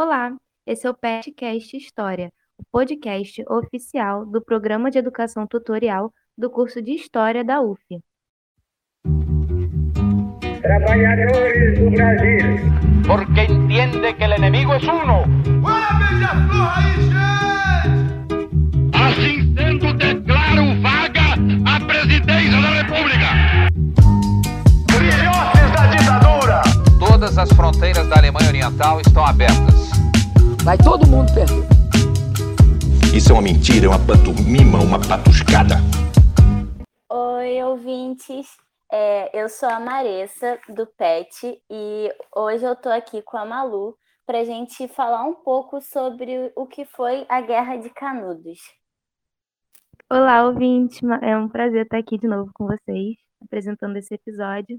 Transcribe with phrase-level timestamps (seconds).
[0.00, 0.32] Olá,
[0.64, 6.80] esse é o PetCast História, o podcast oficial do Programa de Educação Tutorial do curso
[6.80, 7.80] de História da UF.
[10.62, 12.38] Trabalhadores do Brasil.
[13.08, 15.24] porque entiende que el enemigo es uno.
[18.94, 21.34] Assim sendo, declaro vaga
[21.66, 23.28] a presidência da República.
[24.92, 26.62] Filhotes da ditadura!
[27.00, 29.87] Todas as fronteiras da Alemanha Oriental estão abertas.
[30.68, 31.64] Vai todo mundo perder.
[33.16, 35.76] Isso é uma mentira, é uma pantomima, uma patuscada.
[37.10, 38.46] Oi, ouvintes.
[38.92, 43.96] É, eu sou a Maressa, do PET, e hoje eu tô aqui com a Malu
[44.26, 48.58] para a gente falar um pouco sobre o que foi a Guerra de Canudos.
[50.12, 54.78] Olá, ouvinte, é um prazer estar aqui de novo com vocês, apresentando esse episódio,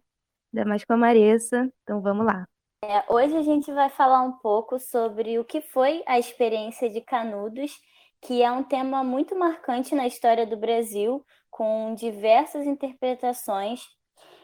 [0.53, 2.45] ainda mais com a Maressa, então vamos lá.
[2.89, 7.01] É, hoje a gente vai falar um pouco sobre o que foi a experiência de
[7.01, 7.71] Canudos,
[8.19, 13.81] que é um tema muito marcante na história do Brasil, com diversas interpretações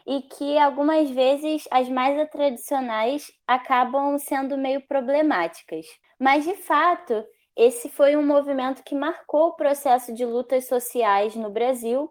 [0.06, 5.84] e que algumas vezes as mais tradicionais acabam sendo meio problemáticas.
[6.16, 7.24] Mas de fato,
[7.56, 12.08] esse foi um movimento que marcou o processo de lutas sociais no Brasil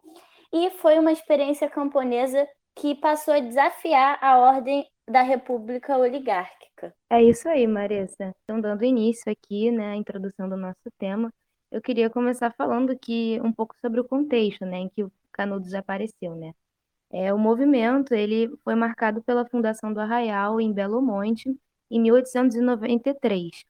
[0.52, 2.46] e foi uma experiência camponesa
[2.76, 6.94] que passou a desafiar a ordem da República Oligárquica.
[7.10, 8.36] É isso aí, Maressa.
[8.44, 11.32] Então, dando início aqui, né, a introdução do nosso tema,
[11.72, 15.74] eu queria começar falando que um pouco sobre o contexto, né, em que o Canudos
[15.74, 16.54] apareceu, né?
[17.12, 21.56] É, o movimento, ele foi marcado pela fundação do Arraial em Belo Monte
[21.92, 23.64] em 1893.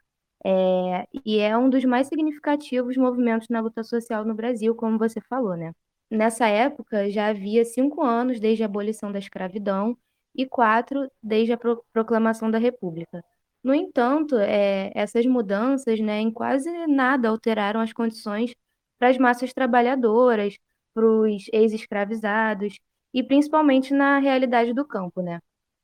[0.46, 5.20] É, e é um dos mais significativos movimentos na luta social no Brasil, como você
[5.22, 5.74] falou, né?
[6.10, 9.98] Nessa época, já havia cinco anos desde a abolição da escravidão
[10.36, 13.24] e quatro desde a pro- proclamação da República.
[13.64, 18.54] No entanto, é, essas mudanças, né, em quase nada alteraram as condições
[19.00, 20.56] para as massas trabalhadoras,
[20.94, 22.78] para os ex-escravizados
[23.14, 25.40] e principalmente na realidade do campo, né?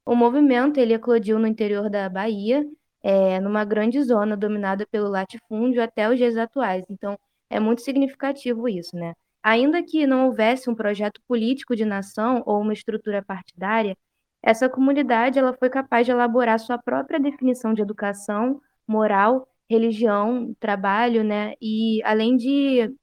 [0.05, 2.65] O movimento ele eclodiu no interior da Bahia,
[3.03, 6.83] é, numa grande zona dominada pelo latifúndio até os dias atuais.
[6.89, 7.17] Então,
[7.49, 9.13] é muito significativo isso, né?
[9.43, 13.95] Ainda que não houvesse um projeto político de nação ou uma estrutura partidária,
[14.43, 21.23] essa comunidade ela foi capaz de elaborar sua própria definição de educação, moral, religião, trabalho,
[21.23, 21.53] né?
[21.61, 22.93] E além de,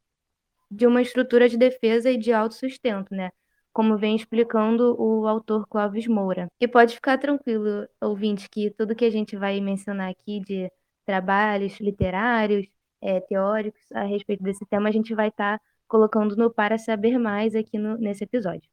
[0.71, 3.31] de uma estrutura de defesa e de autossustento, né?
[3.73, 6.49] Como vem explicando o autor Clóvis Moura.
[6.61, 10.71] E pode ficar tranquilo, ouvinte, que tudo que a gente vai mencionar aqui de
[11.07, 12.67] trabalhos literários,
[13.01, 17.55] eh, teóricos a respeito desse tema, a gente vai estar colocando no Para Saber Mais
[17.55, 18.69] aqui no- nesse episódio.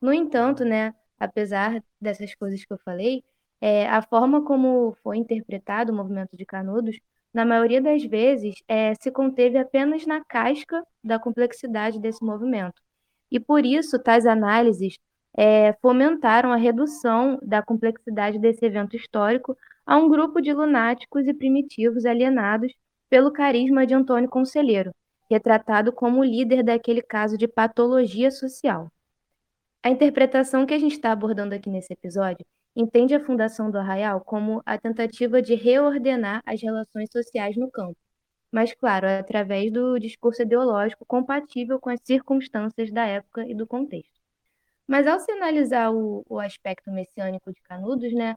[0.00, 3.22] No entanto, né, apesar dessas coisas que eu falei,
[3.60, 6.98] é, a forma como foi interpretado o movimento de Canudos,
[7.32, 12.80] na maioria das vezes, é, se conteve apenas na casca da complexidade desse movimento.
[13.30, 14.98] E por isso, tais análises
[15.36, 19.56] é, fomentaram a redução da complexidade desse evento histórico
[19.86, 22.72] a um grupo de lunáticos e primitivos alienados
[23.10, 24.92] pelo carisma de Antônio Conselheiro,
[25.30, 28.90] retratado como líder daquele caso de patologia social.
[29.82, 32.44] A interpretação que a gente está abordando aqui nesse episódio
[32.74, 37.96] entende a fundação do Arraial como a tentativa de reordenar as relações sociais no campo,
[38.52, 44.20] mas, claro, através do discurso ideológico compatível com as circunstâncias da época e do contexto.
[44.86, 48.36] Mas ao se analisar o, o aspecto messiânico de Canudos, né,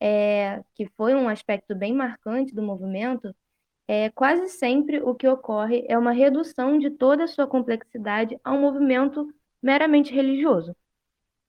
[0.00, 3.34] é, que foi um aspecto bem marcante do movimento,
[3.88, 8.52] é, quase sempre o que ocorre é uma redução de toda a sua complexidade a
[8.52, 9.32] um movimento
[9.62, 10.74] meramente religioso.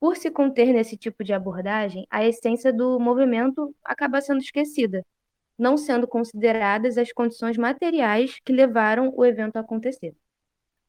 [0.00, 5.04] Por se conter nesse tipo de abordagem, a essência do movimento acaba sendo esquecida,
[5.58, 10.14] não sendo consideradas as condições materiais que levaram o evento a acontecer.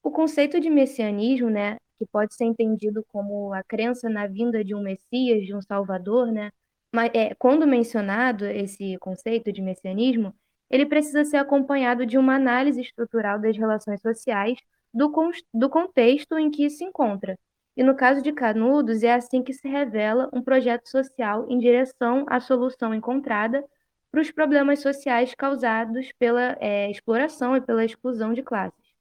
[0.03, 4.73] O conceito de messianismo, né, que pode ser entendido como a crença na vinda de
[4.73, 6.51] um Messias, de um Salvador, né,
[6.93, 10.33] mas é, quando mencionado esse conceito de messianismo,
[10.69, 14.57] ele precisa ser acompanhado de uma análise estrutural das relações sociais
[14.93, 15.11] do,
[15.53, 17.37] do contexto em que se encontra.
[17.75, 22.25] E no caso de Canudos, é assim que se revela um projeto social em direção
[22.27, 23.63] à solução encontrada
[24.11, 28.91] para os problemas sociais causados pela é, exploração e pela exclusão de classes.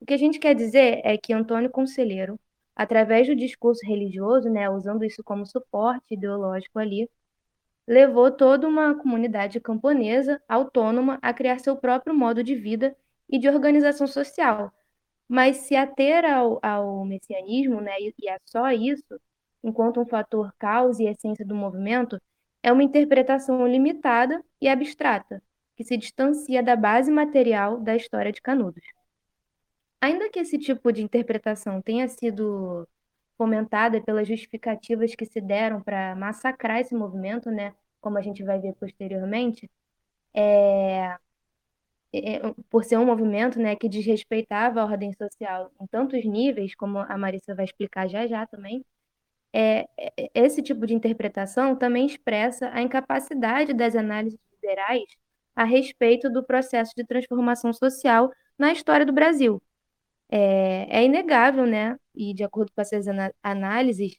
[0.00, 2.38] O que a gente quer dizer é que Antônio Conselheiro,
[2.76, 7.10] através do discurso religioso, né, usando isso como suporte ideológico ali,
[7.88, 12.96] levou toda uma comunidade camponesa autônoma a criar seu próprio modo de vida
[13.28, 14.72] e de organização social.
[15.28, 19.20] Mas se ater ao, ao messianismo, né, e, a só isso,
[19.62, 22.20] enquanto um fator causa e essência do movimento,
[22.62, 25.42] é uma interpretação limitada e abstrata,
[25.76, 28.84] que se distancia da base material da história de Canudos.
[30.00, 32.86] Ainda que esse tipo de interpretação tenha sido
[33.36, 38.60] fomentada pelas justificativas que se deram para massacrar esse movimento, né, como a gente vai
[38.60, 39.70] ver posteriormente,
[40.34, 41.18] é, é,
[42.70, 47.18] por ser um movimento né, que desrespeitava a ordem social em tantos níveis, como a
[47.18, 48.84] Marissa vai explicar já já também,
[49.52, 55.06] é, é, esse tipo de interpretação também expressa a incapacidade das análises liberais
[55.54, 59.62] a respeito do processo de transformação social na história do Brasil.
[60.30, 61.96] É, é inegável, né?
[62.14, 63.06] E de acordo com essas
[63.42, 64.16] análises,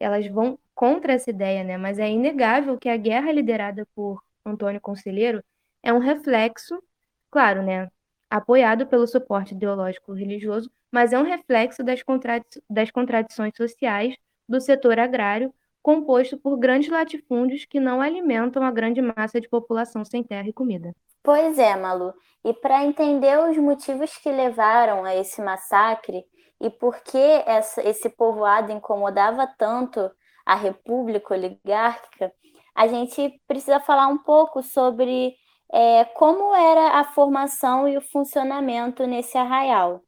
[0.00, 1.76] elas vão contra essa ideia, né?
[1.78, 5.42] Mas é inegável que a guerra liderada por Antônio Conselheiro
[5.82, 6.82] é um reflexo,
[7.30, 7.88] claro, né?
[8.28, 14.16] Apoiado pelo suporte ideológico religioso, mas é um reflexo das, contradi das contradições sociais
[14.48, 20.04] do setor agrário, composto por grandes latifúndios que não alimentam a grande massa de população
[20.04, 20.94] sem terra e comida.
[21.22, 22.14] Pois é, Malu.
[22.44, 26.24] E para entender os motivos que levaram a esse massacre
[26.60, 30.10] e por que essa, esse povoado incomodava tanto
[30.44, 32.32] a República Oligárquica,
[32.74, 35.34] a gente precisa falar um pouco sobre
[35.72, 40.02] é, como era a formação e o funcionamento nesse arraial.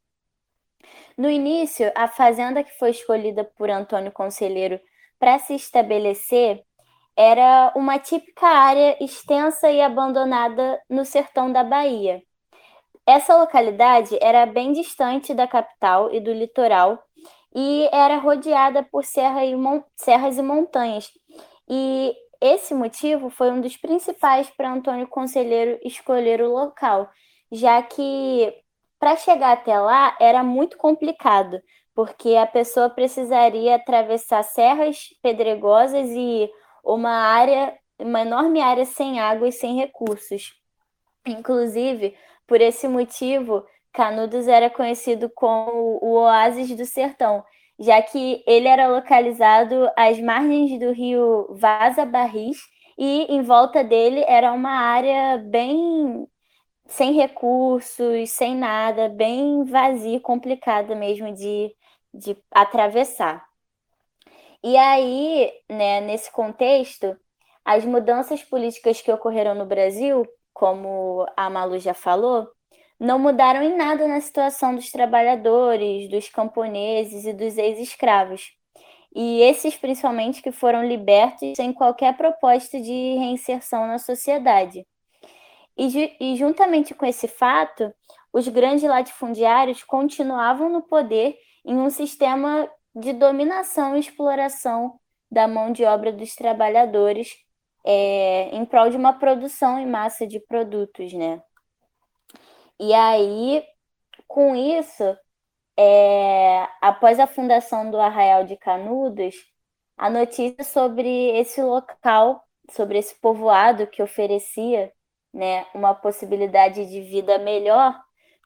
[1.16, 4.80] No início, a fazenda que foi escolhida por Antônio Conselheiro
[5.18, 6.62] para se estabelecer
[7.16, 12.22] era uma típica área extensa e abandonada no sertão da Bahia.
[13.06, 17.02] Essa localidade era bem distante da capital e do litoral
[17.54, 19.54] e era rodeada por serra e
[19.96, 21.10] serras e montanhas.
[21.68, 27.08] E esse motivo foi um dos principais para Antônio Conselheiro escolher o local,
[27.52, 28.52] já que
[28.98, 31.60] para chegar até lá era muito complicado,
[31.94, 36.50] porque a pessoa precisaria atravessar serras pedregosas e
[36.84, 40.52] uma área, uma enorme área sem água e sem recursos.
[41.24, 47.44] Inclusive, por esse motivo, Canudos era conhecido como o oásis do sertão,
[47.78, 52.58] já que ele era localizado às margens do rio Vaza Barris
[52.98, 56.26] e em volta dele era uma área bem
[56.86, 61.74] sem recursos, sem nada, bem vazia, complicada mesmo de,
[62.12, 63.44] de atravessar.
[64.62, 67.16] E aí, né, nesse contexto,
[67.64, 72.48] as mudanças políticas que ocorreram no Brasil, como a Malu já falou,
[73.02, 78.52] não mudaram em nada na situação dos trabalhadores, dos camponeses e dos ex-escravos.
[79.12, 84.86] E esses, principalmente, que foram libertos sem qualquer proposta de reinserção na sociedade.
[85.76, 87.92] E, e juntamente com esse fato,
[88.32, 94.94] os grandes latifundiários continuavam no poder em um sistema de dominação e exploração
[95.28, 97.34] da mão de obra dos trabalhadores
[97.84, 101.42] é, em prol de uma produção em massa de produtos, né?
[102.82, 103.64] E aí,
[104.26, 105.16] com isso,
[105.78, 109.36] é, após a fundação do Arraial de Canudos,
[109.96, 111.08] a notícia sobre
[111.38, 112.42] esse local,
[112.72, 114.92] sobre esse povoado que oferecia
[115.32, 117.96] né, uma possibilidade de vida melhor,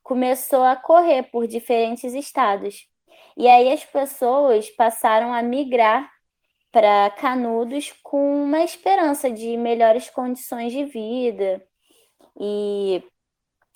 [0.02, 2.86] começou a correr por diferentes estados.
[3.38, 6.12] E aí as pessoas passaram a migrar
[6.70, 11.66] para Canudos com uma esperança de melhores condições de vida
[12.38, 13.02] e,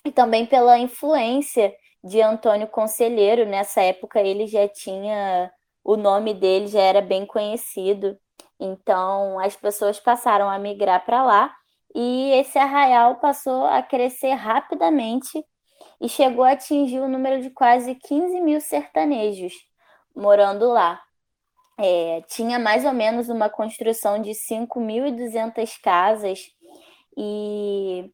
[0.05, 3.45] e também pela influência de Antônio Conselheiro.
[3.45, 5.51] Nessa época ele já tinha
[5.83, 8.17] o nome dele já era bem conhecido.
[8.59, 11.55] Então as pessoas passaram a migrar para lá
[11.93, 15.43] e esse arraial passou a crescer rapidamente
[15.99, 19.53] e chegou a atingir o número de quase 15 mil sertanejos
[20.15, 21.01] morando lá.
[21.77, 26.51] É, tinha mais ou menos uma construção de 5.200 casas,
[27.17, 28.11] e,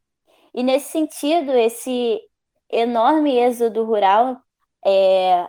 [0.58, 2.20] e nesse sentido, esse
[2.68, 4.42] enorme êxodo rural
[4.84, 5.48] é,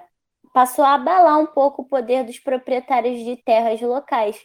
[0.52, 4.38] passou a abalar um pouco o poder dos proprietários de terras locais,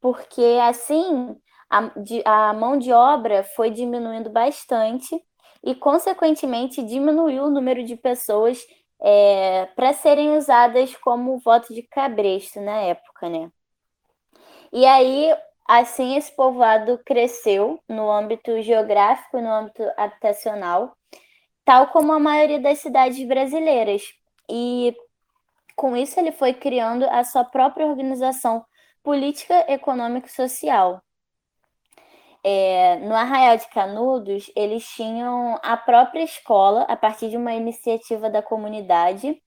[0.00, 1.36] porque assim
[1.70, 5.14] a, de, a mão de obra foi diminuindo bastante
[5.62, 8.66] e, consequentemente, diminuiu o número de pessoas
[9.00, 13.48] é, para serem usadas como voto de cabresto na época, né?
[14.72, 15.32] E aí,
[15.66, 20.96] assim, esse povoado cresceu no âmbito geográfico, no âmbito habitacional,
[21.64, 24.02] tal como a maioria das cidades brasileiras.
[24.50, 24.94] E
[25.76, 28.64] com isso ele foi criando a sua própria organização
[29.02, 31.02] política, econômica e social
[32.44, 38.28] é, no Arraial de Canudos, eles tinham a própria escola, a partir de uma iniciativa
[38.28, 39.42] da comunidade.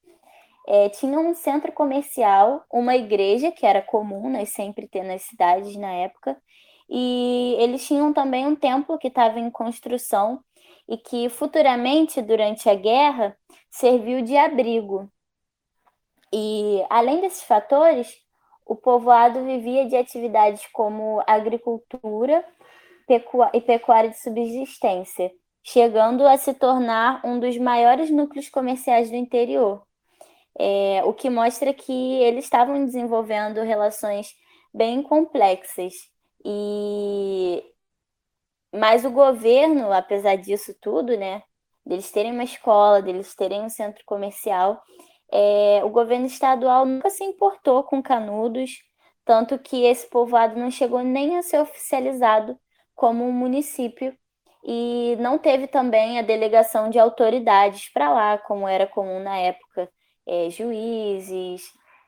[0.67, 5.77] É, tinha um centro comercial, uma igreja, que era comum, né, sempre ter nas cidades
[5.77, 6.35] na época,
[6.89, 10.41] e eles tinham também um templo que estava em construção
[10.87, 13.37] e que futuramente, durante a guerra,
[13.69, 15.09] serviu de abrigo.
[16.33, 18.13] E além desses fatores,
[18.65, 22.43] o povoado vivia de atividades como agricultura
[23.53, 25.31] e pecuária de subsistência,
[25.63, 29.86] chegando a se tornar um dos maiores núcleos comerciais do interior.
[30.59, 34.33] É, o que mostra que eles estavam desenvolvendo relações
[34.73, 35.93] bem complexas.
[36.45, 37.63] E
[38.73, 41.41] mas o governo, apesar disso tudo, né,
[41.85, 44.81] deles terem uma escola, deles terem um centro comercial,
[45.31, 48.79] é, o governo estadual nunca se importou com Canudos,
[49.25, 52.57] tanto que esse povoado não chegou nem a ser oficializado
[52.95, 54.15] como um município
[54.63, 59.89] e não teve também a delegação de autoridades para lá, como era comum na época,
[60.27, 61.63] é, juízes,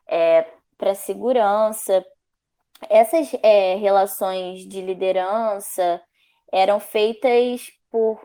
[0.07, 0.45] é,
[0.77, 2.05] para segurança.
[2.89, 6.01] Essas é, relações de liderança
[6.51, 8.21] eram feitas por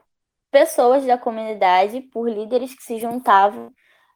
[0.51, 3.73] pessoas da comunidade, por líderes que se juntavam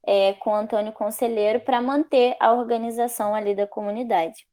[0.07, 4.47] é, com Antônio Conselheiro para manter a organização ali da comunidade.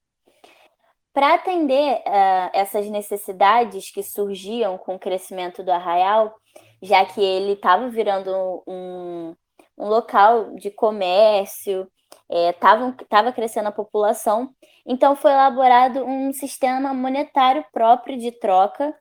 [1.14, 6.36] Para atender uh, essas necessidades que surgiam com o crescimento do arraial,
[6.82, 9.34] já que ele estava virando um,
[9.78, 11.90] um, local de comércio,
[12.30, 14.54] estava é, crescendo a população,
[14.86, 18.96] então foi elaborado um sistema monetário próprio de troca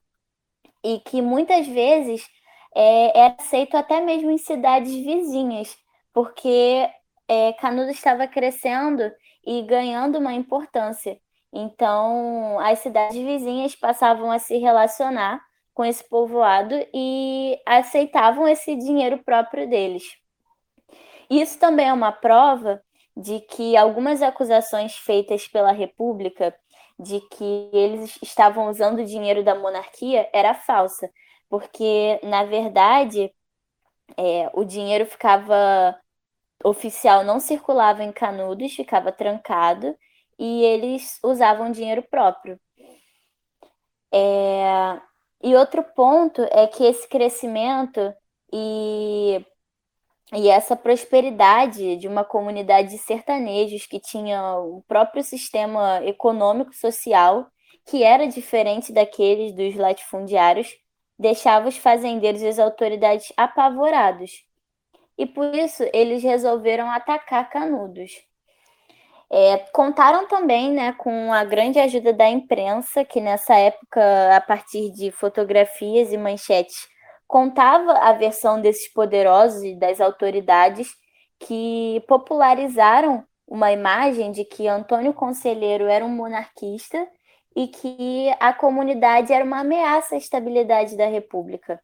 [0.82, 2.26] e que muitas vezes
[2.74, 5.76] é, é aceito até mesmo em cidades vizinhas,
[6.12, 6.88] porque
[7.28, 9.10] é, Canudos estava crescendo
[9.46, 11.18] e ganhando uma importância.
[11.52, 15.40] Então, as cidades vizinhas passavam a se relacionar
[15.72, 20.23] com esse povoado e aceitavam esse dinheiro próprio deles.
[21.30, 22.82] Isso também é uma prova
[23.16, 26.54] de que algumas acusações feitas pela República
[26.98, 31.10] de que eles estavam usando o dinheiro da monarquia era falsa,
[31.48, 33.32] porque, na verdade,
[34.16, 35.98] é, o dinheiro ficava
[36.64, 39.96] oficial não circulava em Canudos, ficava trancado
[40.38, 42.58] e eles usavam dinheiro próprio.
[44.12, 45.00] É...
[45.42, 48.14] E outro ponto é que esse crescimento
[48.52, 49.44] e,
[50.34, 57.46] e essa prosperidade de uma comunidade de sertanejos que tinha o próprio sistema econômico social,
[57.86, 60.68] que era diferente daqueles dos latifundiários,
[61.18, 64.44] deixava os fazendeiros e as autoridades apavorados
[65.16, 68.12] e por isso eles resolveram atacar Canudos.
[69.30, 74.92] É, contaram também né, com a grande ajuda da imprensa, que nessa época, a partir
[74.92, 76.86] de fotografias e manchetes,
[77.34, 80.94] contava a versão desses poderosos e das autoridades
[81.40, 87.08] que popularizaram uma imagem de que Antônio Conselheiro era um monarquista
[87.56, 91.80] e que a comunidade era uma ameaça à estabilidade da República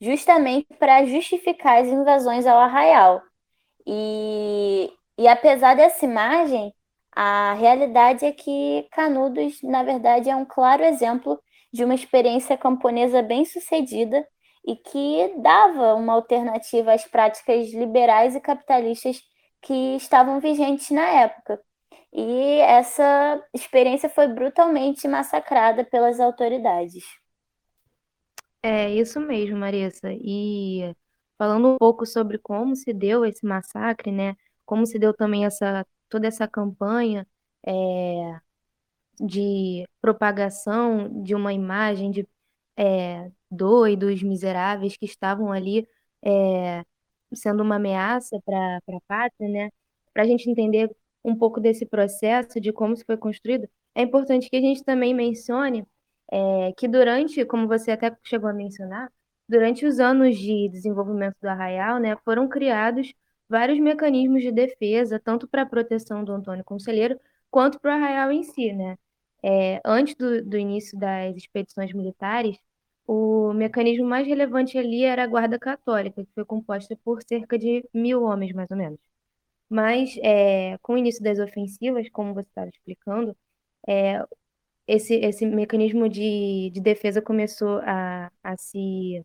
[0.00, 3.20] justamente para justificar as invasões ao arraial.
[3.84, 6.72] E, e apesar dessa imagem,
[7.10, 11.42] a realidade é que Canudos, na verdade, é um claro exemplo
[11.72, 14.24] de uma experiência camponesa bem sucedida
[14.64, 19.20] e que dava uma alternativa às práticas liberais e capitalistas
[19.60, 21.60] que estavam vigentes na época.
[22.12, 27.04] E essa experiência foi brutalmente massacrada pelas autoridades.
[28.62, 30.08] É isso mesmo, Marissa.
[30.12, 30.94] E
[31.38, 34.36] falando um pouco sobre como se deu esse massacre, né?
[34.64, 37.26] Como se deu também essa toda essa campanha
[37.66, 38.40] é,
[39.20, 42.28] de propagação de uma imagem de
[42.76, 45.86] é, doidos, miseráveis que estavam ali
[46.24, 46.84] é,
[47.34, 49.70] sendo uma ameaça para a pátria, né?
[50.12, 50.90] Para a gente entender
[51.24, 55.14] um pouco desse processo, de como isso foi construído, é importante que a gente também
[55.14, 55.86] mencione
[56.30, 59.10] é, que durante, como você até chegou a mencionar,
[59.48, 63.12] durante os anos de desenvolvimento do Arraial, né, foram criados
[63.48, 68.32] vários mecanismos de defesa, tanto para a proteção do Antônio Conselheiro, quanto para o Arraial
[68.32, 68.96] em si, né?
[69.44, 72.56] É, antes do, do início das expedições militares,
[73.12, 77.84] o mecanismo mais relevante ali era a Guarda Católica, que foi composta por cerca de
[77.92, 78.98] mil homens, mais ou menos.
[79.68, 83.36] Mas, é, com o início das ofensivas, como você estava explicando,
[83.88, 84.24] é,
[84.86, 89.24] esse, esse mecanismo de, de defesa começou a, a, se,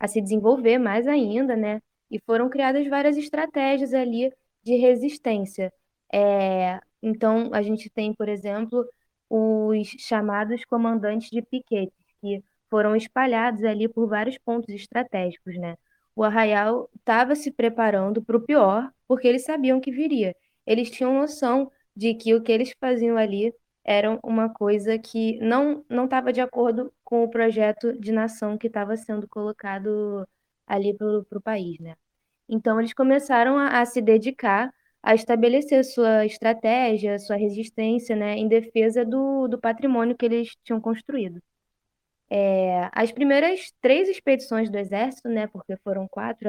[0.00, 1.82] a se desenvolver mais ainda, né?
[2.10, 5.72] E foram criadas várias estratégias ali de resistência.
[6.12, 8.86] É, então, a gente tem, por exemplo,
[9.30, 15.76] os chamados comandantes de piquete, que foram espalhados ali por vários pontos estratégicos, né?
[16.16, 20.34] O Arraial estava se preparando para o pior, porque eles sabiam que viria.
[20.66, 25.84] Eles tinham noção de que o que eles faziam ali era uma coisa que não
[25.88, 30.26] não estava de acordo com o projeto de nação que estava sendo colocado
[30.66, 31.94] ali para o país, né?
[32.48, 38.48] Então eles começaram a, a, se dedicar a estabelecer sua estratégia, sua resistência, né, em
[38.48, 41.42] defesa do, do patrimônio que eles tinham construído.
[42.34, 46.48] É, as primeiras três expedições do exército, né, porque foram quatro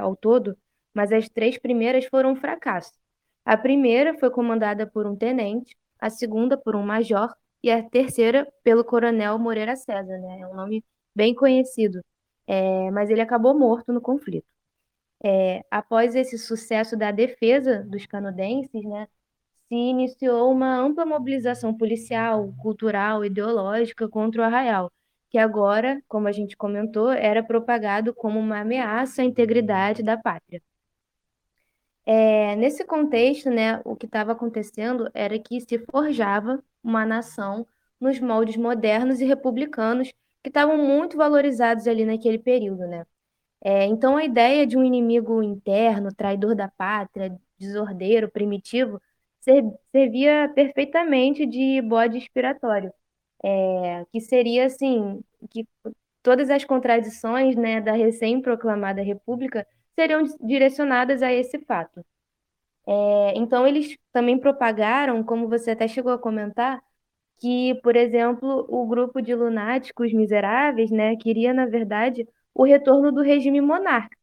[0.00, 0.56] ao todo,
[0.94, 2.92] mas as três primeiras foram um fracasso.
[3.44, 8.50] A primeira foi comandada por um tenente, a segunda por um major e a terceira
[8.62, 10.40] pelo coronel Moreira César, né?
[10.40, 10.82] É um nome
[11.14, 12.00] bem conhecido,
[12.46, 14.46] é, mas ele acabou morto no conflito.
[15.24, 19.06] É, após esse sucesso da defesa dos canadenses, né,
[19.68, 24.90] se iniciou uma ampla mobilização policial, cultural, ideológica contra o arraial,
[25.30, 30.60] que agora, como a gente comentou, era propagado como uma ameaça à integridade da pátria.
[32.04, 37.66] É, nesse contexto, né, o que estava acontecendo era que se forjava uma nação
[38.00, 40.08] nos moldes modernos e republicanos
[40.42, 43.06] que estavam muito valorizados ali naquele período, né?
[43.62, 49.00] É, então a ideia de um inimigo interno, traidor da pátria, desordeiro, primitivo,
[49.92, 52.92] servia perfeitamente de bode expiratório,
[53.44, 55.66] é, que seria assim, que
[56.22, 62.04] todas as contradições, né, da recém-proclamada república seriam direcionadas a esse fato.
[62.86, 66.82] É, então, eles também propagaram, como você até chegou a comentar,
[67.38, 73.22] que, por exemplo, o grupo de lunáticos miseráveis né, queria, na verdade, o retorno do
[73.22, 74.20] regime monárquico.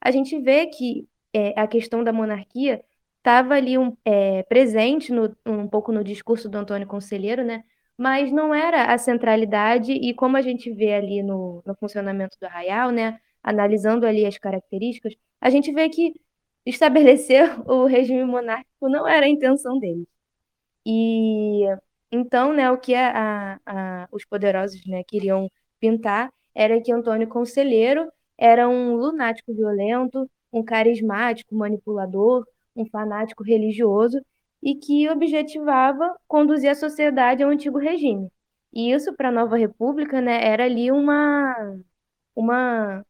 [0.00, 2.84] A gente vê que é, a questão da monarquia
[3.18, 7.64] estava ali um, é, presente no, um pouco no discurso do Antônio Conselheiro, né?
[8.00, 12.46] Mas não era a centralidade, e como a gente vê ali no, no funcionamento do
[12.46, 13.18] arraial, né?
[13.42, 16.14] analisando ali as características, a gente vê que
[16.64, 20.06] estabelecer o regime monárquico não era a intenção deles.
[20.86, 21.64] E
[22.10, 28.10] então, né, o que a, a, os poderosos né, queriam pintar era que Antônio Conselheiro
[28.38, 34.20] era um lunático violento, um carismático manipulador, um fanático religioso
[34.62, 38.30] e que objetivava conduzir a sociedade ao antigo regime.
[38.72, 41.54] E isso para a Nova República, né, era ali uma
[42.34, 43.04] uma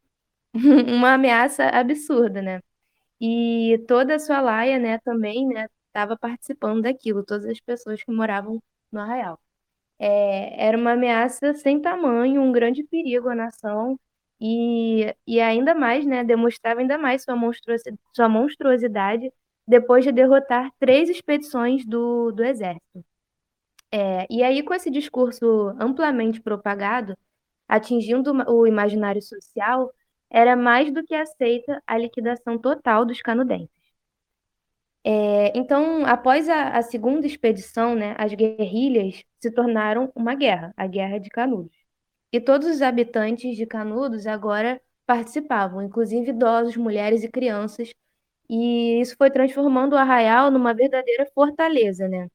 [0.55, 2.61] uma ameaça absurda, né?
[3.21, 8.13] E toda a sua laia, né, também, né, estava participando daquilo, todas as pessoas que
[8.13, 9.41] moravam no Arraial.
[9.99, 13.99] É, era uma ameaça sem tamanho, um grande perigo à nação
[14.41, 19.31] e, e ainda mais, né, demonstrava ainda mais sua monstruosidade, sua monstruosidade
[19.71, 23.05] depois de derrotar três expedições do, do exército.
[23.93, 25.47] É, e aí, com esse discurso
[25.79, 27.17] amplamente propagado,
[27.69, 29.93] atingindo o imaginário social,
[30.29, 33.71] era mais do que aceita a liquidação total dos canudenses.
[35.05, 40.87] É, então, após a, a, segunda expedição, né, as guerrilhas se tornaram uma guerra, a
[40.87, 41.77] Guerra de Canudos.
[42.33, 47.93] E todos os habitantes de Canudos agora participavam, inclusive idosos, mulheres e crianças,
[48.51, 52.29] e isso foi transformando o arraial numa verdadeira fortaleza, né?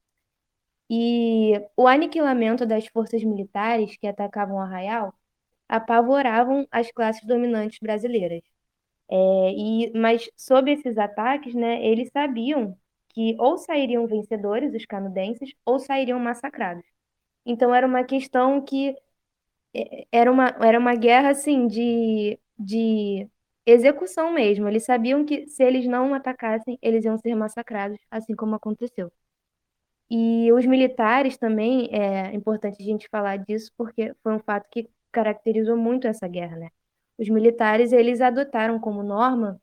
[0.90, 5.14] E o aniquilamento das forças militares que atacavam o arraial
[5.68, 8.42] apavoravam as classes dominantes brasileiras.
[9.10, 9.16] É,
[9.52, 12.76] e, mas sob esses ataques, né, eles sabiam
[13.10, 16.84] que ou sairiam vencedores, os canudenses, ou sairiam massacrados.
[17.46, 18.96] Então era uma questão que
[19.74, 23.28] é, era uma, era uma guerra assim de, de
[23.66, 24.68] execução mesmo.
[24.68, 29.10] Eles sabiam que se eles não atacassem, eles iam ser massacrados, assim como aconteceu.
[30.10, 34.88] E os militares também, é importante a gente falar disso, porque foi um fato que
[35.12, 36.68] caracterizou muito essa guerra, né?
[37.18, 39.60] Os militares, eles adotaram como norma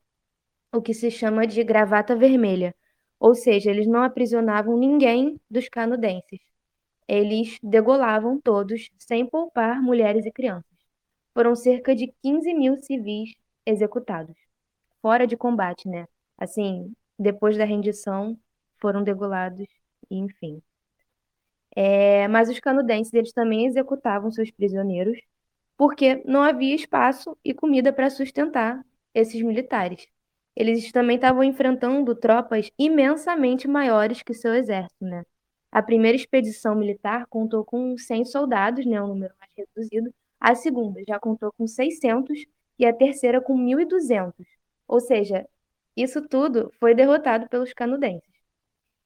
[0.73, 2.75] o que se chama de gravata vermelha,
[3.19, 6.39] ou seja, eles não aprisionavam ninguém dos canudenses.
[7.07, 10.65] Eles degolavam todos, sem poupar mulheres e crianças.
[11.33, 13.33] Foram cerca de 15 mil civis
[13.65, 14.35] executados,
[15.01, 16.07] fora de combate, né?
[16.37, 18.37] Assim, depois da rendição,
[18.79, 19.67] foram degolados,
[20.09, 20.61] enfim.
[21.75, 25.19] É, mas os canudenses, eles também executavam seus prisioneiros
[25.77, 30.07] porque não havia espaço e comida para sustentar esses militares.
[30.55, 35.23] Eles também estavam enfrentando tropas imensamente maiores que seu exército, né?
[35.71, 40.13] A primeira expedição militar contou com 100 soldados, né, um número mais reduzido.
[40.39, 42.45] A segunda já contou com 600
[42.77, 44.33] e a terceira com 1.200.
[44.87, 45.47] Ou seja,
[45.95, 48.33] isso tudo foi derrotado pelos canudenses.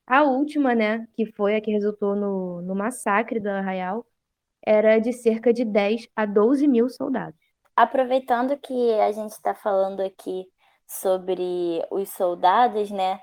[0.05, 4.05] A última, né, que foi a que resultou no, no massacre do Arraial,
[4.65, 7.39] era de cerca de 10 a 12 mil soldados.
[7.75, 10.45] Aproveitando que a gente está falando aqui
[10.87, 13.19] sobre os soldados, né,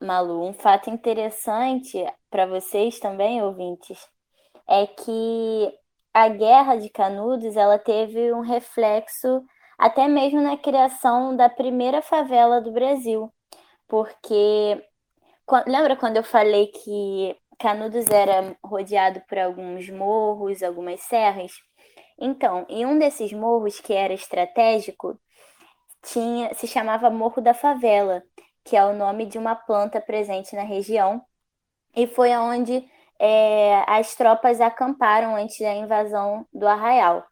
[0.00, 3.98] Malu, um fato interessante para vocês também, ouvintes,
[4.68, 5.74] é que
[6.12, 9.42] a Guerra de Canudos ela teve um reflexo
[9.78, 13.32] até mesmo na criação da primeira favela do Brasil,
[13.86, 14.82] porque
[15.66, 21.52] lembra quando eu falei que Canudos era rodeado por alguns morros, algumas serras?
[22.18, 25.18] Então, em um desses morros que era estratégico,
[26.02, 28.22] tinha se chamava Morro da Favela,
[28.64, 31.22] que é o nome de uma planta presente na região,
[31.94, 37.24] e foi onde é, as tropas acamparam antes da invasão do Arraial.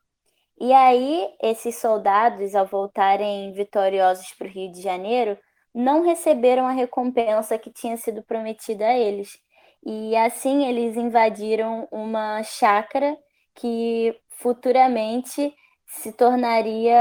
[0.64, 5.38] E aí, esses soldados, ao voltarem vitoriosos para o Rio de Janeiro,
[5.74, 9.38] não receberam a recompensa que tinha sido prometida a eles.
[9.84, 13.14] E assim eles invadiram uma chácara
[13.54, 15.54] que futuramente
[15.86, 16.96] se tornaria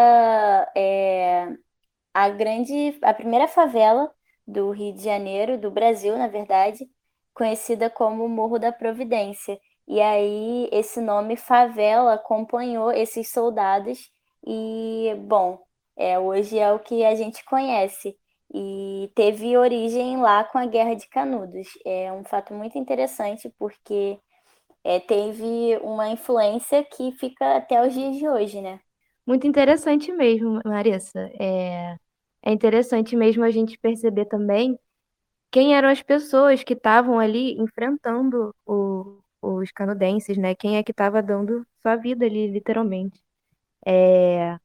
[0.76, 1.47] é,
[2.13, 4.12] a grande, a primeira favela
[4.45, 6.86] do Rio de Janeiro, do Brasil, na verdade,
[7.34, 9.58] conhecida como Morro da Providência.
[9.87, 14.09] E aí esse nome favela acompanhou esses soldados
[14.45, 15.59] e, bom,
[15.97, 18.15] é, hoje é o que a gente conhece.
[18.53, 21.67] E teve origem lá com a Guerra de Canudos.
[21.85, 24.19] É um fato muito interessante porque
[24.83, 28.79] é, teve uma influência que fica até os dias de hoje, né?
[29.25, 31.31] Muito interessante mesmo, Marissa.
[31.39, 31.95] É,
[32.43, 34.77] é interessante mesmo a gente perceber também
[35.51, 40.56] quem eram as pessoas que estavam ali enfrentando o, os canudenses, né?
[40.56, 43.21] Quem é que estava dando sua vida ali, literalmente.
[43.86, 44.58] É...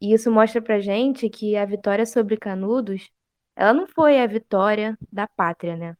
[0.00, 3.10] E isso mostra pra gente que a vitória sobre Canudos,
[3.56, 5.96] ela não foi a vitória da pátria, né?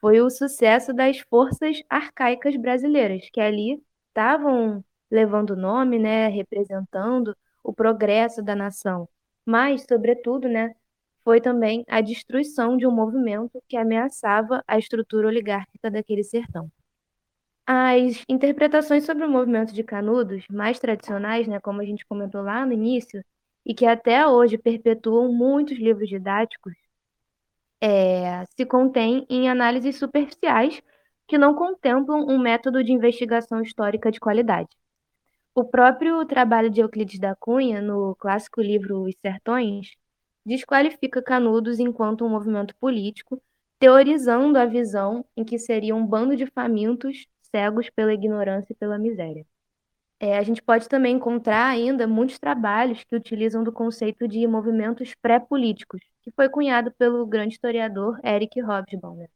[0.00, 6.28] Foi o sucesso das forças arcaicas brasileiras, que ali estavam levando o nome, né?
[6.28, 9.08] Representando o progresso da nação.
[9.46, 10.74] Mas, sobretudo, né?
[11.24, 16.70] Foi também a destruição de um movimento que ameaçava a estrutura oligárquica daquele sertão.
[17.66, 22.64] As interpretações sobre o movimento de Canudos, mais tradicionais, né, como a gente comentou lá
[22.66, 23.24] no início,
[23.64, 26.74] e que até hoje perpetuam muitos livros didáticos,
[27.80, 30.82] é, se contêm em análises superficiais
[31.28, 34.68] que não contemplam um método de investigação histórica de qualidade.
[35.54, 39.88] O próprio trabalho de Euclides da Cunha, no clássico livro Os Sertões,
[40.46, 43.42] desqualifica Canudos enquanto um movimento político,
[43.78, 48.98] teorizando a visão em que seria um bando de famintos cegos pela ignorância e pela
[48.98, 49.46] miséria.
[50.18, 55.14] É, a gente pode também encontrar ainda muitos trabalhos que utilizam do conceito de movimentos
[55.22, 59.26] pré-políticos, que foi cunhado pelo grande historiador Eric Hobsbawm.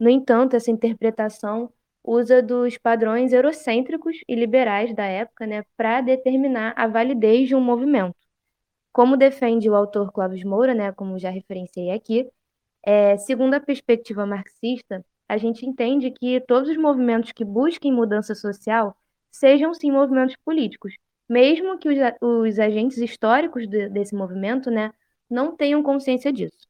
[0.00, 6.74] No entanto, essa interpretação usa dos padrões eurocêntricos e liberais da época né, para determinar
[6.76, 8.16] a validez de um movimento.
[8.92, 12.28] Como defende o autor Clóvis Moura, né, como já referenciei aqui,
[12.84, 18.34] é, segundo a perspectiva marxista, a gente entende que todos os movimentos que busquem mudança
[18.34, 18.96] social
[19.30, 20.94] sejam sim movimentos políticos,
[21.28, 24.92] mesmo que os, os agentes históricos de, desse movimento né,
[25.28, 26.68] não tenham consciência disso.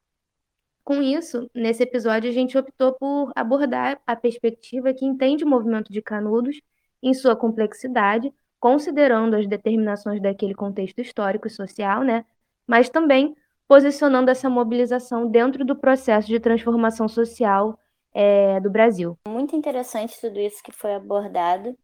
[0.84, 5.92] Com isso, nesse episódio, a gente optou por abordar a perspectiva que entende o movimento
[5.92, 6.60] de Canudos
[7.02, 12.24] em sua complexidade, considerando as determinações daquele contexto histórico e social, né,
[12.66, 13.34] mas também
[13.66, 17.78] posicionando essa mobilização dentro do processo de transformação social
[18.14, 19.18] é, do Brasil.
[19.26, 21.76] Muito interessante tudo isso que foi abordado.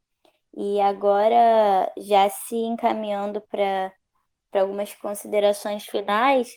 [0.57, 3.93] E agora, já se encaminhando para
[4.55, 6.49] algumas considerações finais,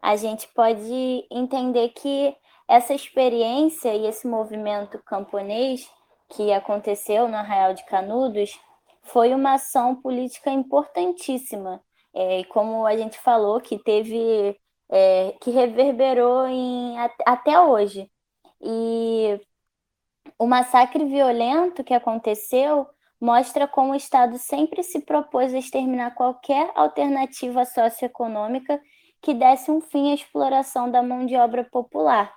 [0.00, 2.36] a gente pode entender que
[2.68, 5.88] essa experiência e esse movimento camponês
[6.30, 8.58] que aconteceu no Arraial de Canudos
[9.02, 11.82] foi uma ação política importantíssima.
[12.14, 14.56] É, e como a gente falou, que teve,
[14.90, 18.10] é, que reverberou em, até hoje.
[18.62, 19.40] E
[20.38, 22.86] o massacre violento que aconteceu
[23.20, 28.80] mostra como o Estado sempre se propôs a exterminar qualquer alternativa socioeconômica
[29.20, 32.34] que desse um fim à exploração da mão de obra popular.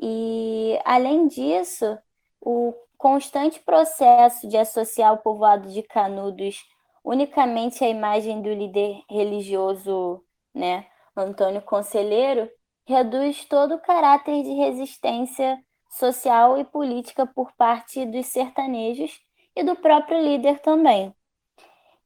[0.00, 1.98] E, além disso,
[2.40, 6.64] o constante processo de associar o povoado de Canudos
[7.04, 10.22] unicamente à imagem do líder religioso,
[10.54, 12.50] né, Antônio Conselheiro,
[12.86, 15.58] reduz todo o caráter de resistência
[15.90, 19.20] social e política por parte dos sertanejos
[19.54, 21.14] e do próprio líder também.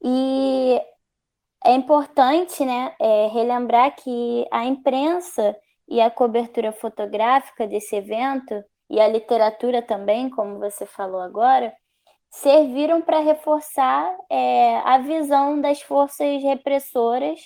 [0.03, 0.81] E
[1.63, 5.55] é importante né, é, relembrar que a imprensa
[5.87, 11.73] e a cobertura fotográfica desse evento, e a literatura também, como você falou agora,
[12.29, 17.39] serviram para reforçar é, a visão das forças repressoras,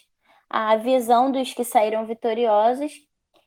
[0.50, 2.94] a visão dos que saíram vitoriosos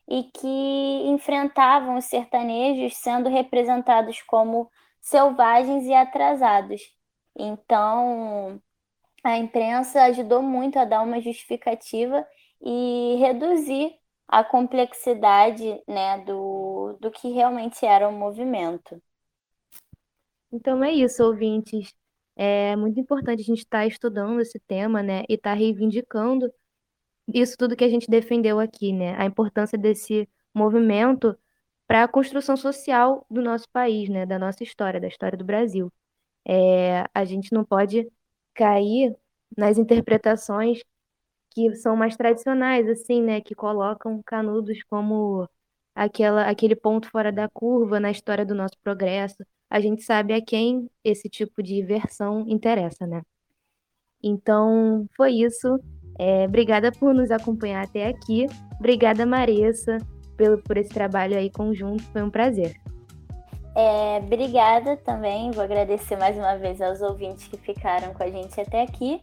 [0.09, 6.81] e que enfrentavam os sertanejos sendo representados como selvagens e atrasados.
[7.37, 8.61] Então,
[9.23, 12.27] a imprensa ajudou muito a dar uma justificativa
[12.61, 13.95] e reduzir
[14.27, 19.01] a complexidade né, do, do que realmente era o movimento.
[20.53, 21.95] Então é isso, ouvintes.
[22.37, 26.51] É muito importante a gente estar tá estudando esse tema, né, e estar tá reivindicando
[27.35, 31.37] isso tudo que a gente defendeu aqui, né, a importância desse movimento
[31.87, 35.93] para a construção social do nosso país, né, da nossa história, da história do Brasil.
[36.47, 38.11] É, a gente não pode
[38.55, 39.17] cair
[39.57, 40.83] nas interpretações
[41.51, 45.49] que são mais tradicionais, assim, né, que colocam Canudos como
[45.95, 49.37] aquela, aquele ponto fora da curva na história do nosso progresso.
[49.71, 53.23] A gente sabe a quem esse tipo de versão interessa, né?
[54.23, 55.79] Então, foi isso.
[56.19, 58.47] É, obrigada por nos acompanhar até aqui.
[58.79, 59.99] Obrigada, Marissa,
[60.37, 62.03] pelo, por esse trabalho aí conjunto.
[62.13, 62.75] Foi um prazer.
[63.77, 65.53] É, obrigada também.
[65.53, 69.21] Vou agradecer mais uma vez aos ouvintes que ficaram com a gente até aqui.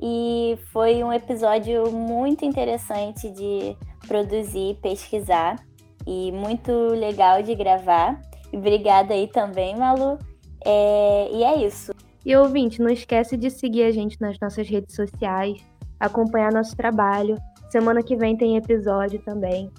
[0.00, 3.76] E foi um episódio muito interessante de
[4.08, 5.56] produzir, pesquisar
[6.04, 8.20] e muito legal de gravar.
[8.52, 10.18] Obrigada aí também, Malu.
[10.64, 11.92] É, e é isso.
[12.26, 15.60] E ouvinte, não esquece de seguir a gente nas nossas redes sociais,
[16.02, 17.36] acompanhar nosso trabalho.
[17.70, 19.70] Semana que vem tem episódio também.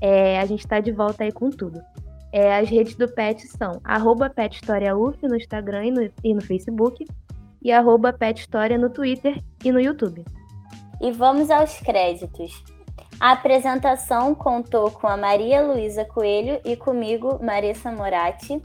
[0.00, 1.80] É, a gente está de volta aí com tudo.
[2.32, 4.32] É, as redes do Pet são arroba
[5.22, 7.04] no Instagram e no, e no Facebook
[7.62, 8.14] e arroba
[8.78, 10.24] no Twitter e no YouTube.
[11.00, 12.62] E vamos aos créditos.
[13.18, 18.62] A apresentação contou com a Maria Luísa Coelho e comigo, Marissa Moratti.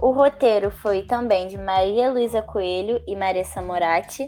[0.00, 4.26] O roteiro foi também de Maria Luísa Coelho e Marissa Moratti.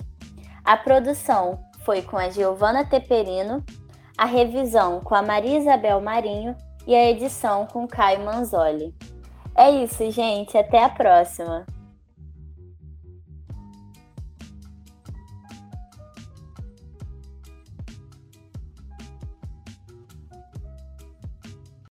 [0.64, 3.64] A produção foi com a Giovana Teperino,
[4.18, 6.54] a revisão com a Maria Isabel Marinho
[6.86, 8.94] e a edição com Caio Manzoli.
[9.56, 10.58] É isso, gente.
[10.58, 11.64] Até a próxima!